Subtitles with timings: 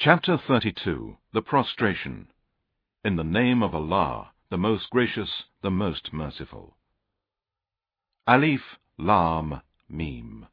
[0.00, 2.28] Chapter 32 The Prostration
[3.04, 6.76] In the name of Allah, the most gracious, the most merciful.
[8.24, 8.60] Alif
[8.96, 10.46] Lam Mim.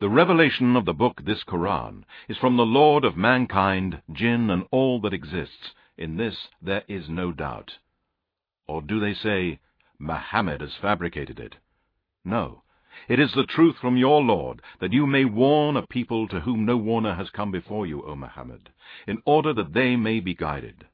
[0.00, 4.66] The revelation of the book, this Quran, is from the Lord of mankind, jinn, and
[4.70, 5.74] all that exists.
[5.98, 7.76] In this there is no doubt.
[8.66, 9.60] Or do they say,
[9.98, 11.56] Muhammad has fabricated it?
[12.24, 12.62] No.
[13.08, 16.66] It is the truth from your Lord, that you may warn a people to whom
[16.66, 18.68] no warner has come before you, O Muhammad,
[19.06, 20.86] in order that they may be guided.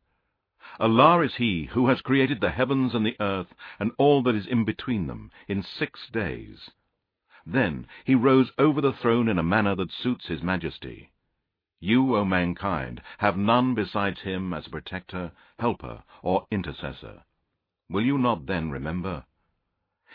[0.78, 4.46] Allah is He who has created the heavens and the earth, and all that is
[4.46, 6.70] in between them, in six days.
[7.44, 11.10] Then He rose over the throne in a manner that suits His majesty.
[11.80, 17.24] You, O mankind, have none besides Him as protector, helper, or intercessor.
[17.90, 19.24] Will you not then remember?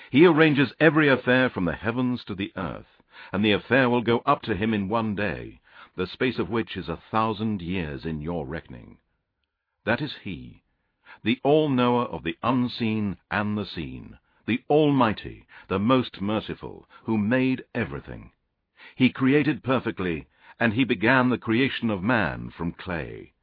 [0.10, 3.00] He arranges every affair from the heavens to the earth,
[3.32, 5.60] and the affair will go up to him in one day,
[5.96, 8.98] the space of which is a thousand years in your reckoning.
[9.86, 10.64] That is he,
[11.22, 17.64] the all-knower of the unseen and the seen, the Almighty, the most merciful, who made
[17.76, 18.32] everything.
[18.96, 20.26] He created perfectly,
[20.60, 23.34] and he began the creation of man from clay.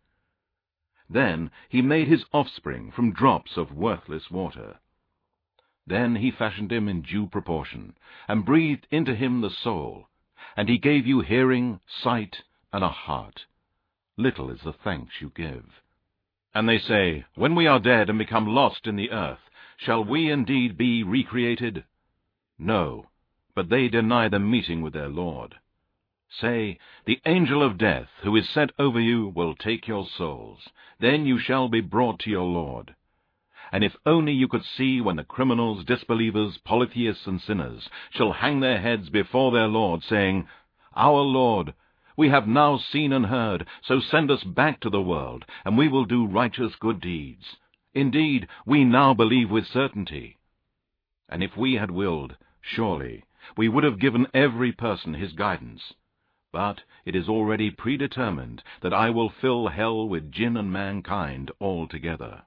[1.09, 4.81] Then he made his offspring from drops of worthless water.
[5.87, 7.97] Then he fashioned him in due proportion,
[8.29, 10.09] and breathed into him the soul,
[10.57, 13.47] and he gave you hearing, sight, and a heart.
[14.17, 15.83] Little is the thanks you give.
[16.55, 20.31] And they say, When we are dead and become lost in the earth, shall we
[20.31, 21.85] indeed be recreated?
[22.59, 23.09] No,
[23.55, 25.57] but they deny the meeting with their Lord.
[26.29, 30.69] Say, The angel of death, who is set over you, will take your souls.
[30.99, 32.95] Then you shall be brought to your Lord.
[33.73, 38.59] And if only you could see when the criminals, disbelievers, polytheists, and sinners shall hang
[38.61, 40.49] their heads before their Lord, saying,
[40.97, 41.75] Our Lord,
[42.17, 45.87] we have now seen and heard, so send us back to the world, and we
[45.87, 47.57] will do righteous good deeds.
[47.95, 50.37] Indeed, we now believe with certainty.
[51.29, 53.25] And if we had willed, surely,
[53.57, 55.95] we would have given every person his guidance.
[56.53, 62.43] But it is already predetermined that I will fill hell with jinn and mankind altogether.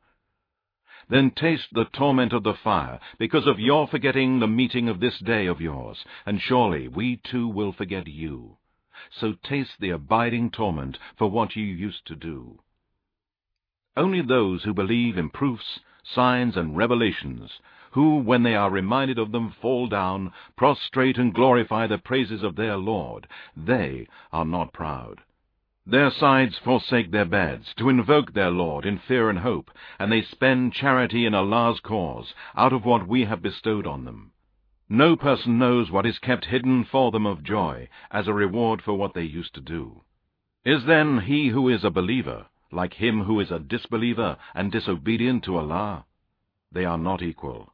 [1.09, 5.19] Then taste the torment of the fire, because of your forgetting the meeting of this
[5.19, 8.57] day of yours, and surely we too will forget you.
[9.09, 12.59] So taste the abiding torment for what you used to do.
[13.97, 17.59] Only those who believe in proofs, signs, and revelations,
[17.91, 22.55] who, when they are reminded of them, fall down, prostrate, and glorify the praises of
[22.55, 25.21] their Lord, they are not proud.
[25.85, 30.21] Their sides forsake their beds, to invoke their Lord in fear and hope, and they
[30.21, 34.31] spend charity in Allah's cause, out of what we have bestowed on them.
[34.87, 38.93] No person knows what is kept hidden for them of joy, as a reward for
[38.93, 40.03] what they used to do.
[40.63, 45.43] Is then he who is a believer, like him who is a disbeliever and disobedient
[45.43, 46.05] to Allah?
[46.71, 47.73] They are not equal.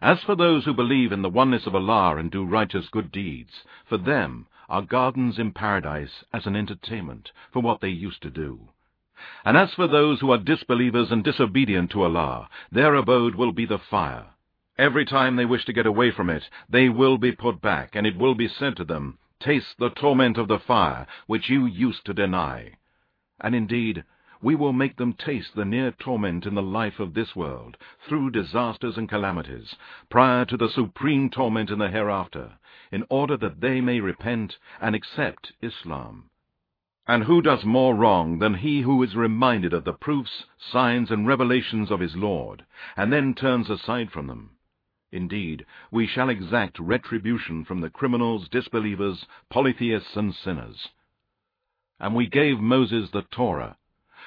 [0.00, 3.64] As for those who believe in the oneness of Allah and do righteous good deeds,
[3.88, 8.68] for them are gardens in paradise as an entertainment for what they used to do.
[9.44, 13.66] And as for those who are disbelievers and disobedient to Allah, their abode will be
[13.66, 14.26] the fire.
[14.76, 18.06] Every time they wish to get away from it, they will be put back, and
[18.06, 22.04] it will be said to them, Taste the torment of the fire, which you used
[22.06, 22.72] to deny.
[23.40, 24.04] And indeed,
[24.42, 28.30] we will make them taste the near torment in the life of this world, through
[28.30, 29.76] disasters and calamities,
[30.08, 32.52] prior to the supreme torment in the hereafter,
[32.90, 36.30] in order that they may repent and accept Islam.
[37.06, 41.26] And who does more wrong than he who is reminded of the proofs, signs, and
[41.26, 42.64] revelations of his Lord,
[42.96, 44.56] and then turns aside from them?
[45.12, 50.88] Indeed, we shall exact retribution from the criminals, disbelievers, polytheists, and sinners.
[52.00, 53.76] And we gave Moses the Torah,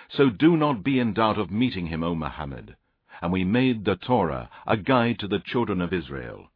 [0.10, 2.76] so do not be in doubt of meeting him, O Muhammad.
[3.22, 6.52] And we made the Torah a guide to the children of Israel.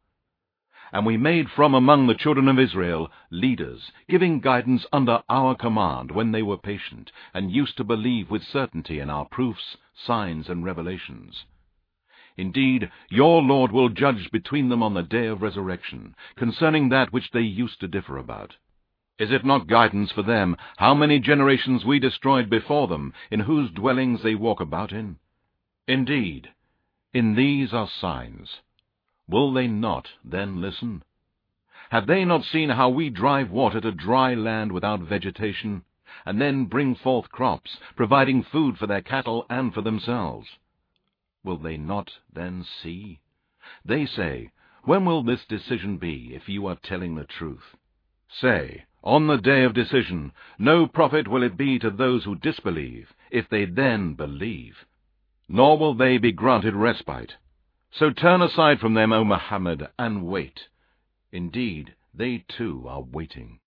[0.92, 6.10] And we made from among the children of Israel leaders, giving guidance under our command
[6.10, 10.64] when they were patient, and used to believe with certainty in our proofs, signs, and
[10.64, 11.44] revelations.
[12.36, 17.30] Indeed, your Lord will judge between them on the day of resurrection, concerning that which
[17.30, 18.56] they used to differ about.
[19.22, 23.70] Is it not guidance for them how many generations we destroyed before them, in whose
[23.70, 25.16] dwellings they walk about in?
[25.86, 26.50] Indeed,
[27.14, 28.62] in these are signs.
[29.28, 31.04] Will they not then listen?
[31.90, 35.84] Have they not seen how we drive water to dry land without vegetation,
[36.26, 40.48] and then bring forth crops, providing food for their cattle and for themselves?
[41.44, 43.20] Will they not then see?
[43.84, 44.50] They say,
[44.82, 47.76] When will this decision be, if you are telling the truth?
[48.40, 53.12] Say, on the day of decision, no profit will it be to those who disbelieve,
[53.30, 54.84] if they then believe.
[55.48, 57.36] Nor will they be granted respite.
[57.90, 60.68] So turn aside from them, O Muhammad, and wait.
[61.30, 63.58] Indeed, they too are waiting.